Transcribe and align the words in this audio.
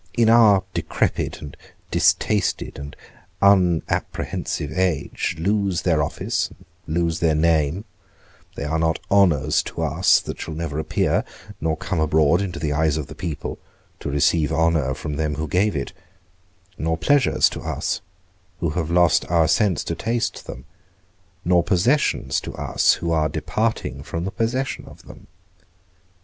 in 0.15 0.29
our 0.31 0.63
decrepit 0.73 1.41
and 1.43 1.55
distasted 1.91 2.79
and 2.79 2.95
unapprehensive 3.39 4.71
age, 4.71 5.35
lose 5.37 5.83
their 5.83 6.01
office, 6.01 6.49
and 6.49 6.65
lose 6.87 7.19
their 7.19 7.35
name; 7.35 7.85
they 8.55 8.63
are 8.63 8.79
not 8.79 8.97
honours 9.11 9.61
to 9.61 9.83
us 9.83 10.19
that 10.19 10.41
shall 10.41 10.55
never 10.55 10.79
appear, 10.79 11.23
nor 11.61 11.77
come 11.77 11.99
abroad 11.99 12.41
into 12.41 12.57
the 12.57 12.73
eyes 12.73 12.97
of 12.97 13.05
the 13.05 13.13
people, 13.13 13.59
to 13.99 14.09
receive 14.09 14.51
honour 14.51 14.95
from 14.95 15.17
them 15.17 15.35
who 15.35 15.47
give 15.47 15.75
it; 15.75 15.93
nor 16.79 16.97
pleasures 16.97 17.47
to 17.47 17.61
us, 17.61 18.01
who 18.59 18.71
have 18.71 18.89
lost 18.89 19.23
our 19.29 19.47
sense 19.47 19.83
to 19.83 19.93
taste 19.93 20.47
them; 20.47 20.65
nor 21.45 21.61
possessions 21.61 22.41
to 22.41 22.55
us, 22.55 22.93
who 22.93 23.11
are 23.11 23.29
departing 23.29 24.01
from 24.01 24.25
the 24.25 24.31
possession 24.31 24.83
of 24.85 25.03
them. 25.03 25.27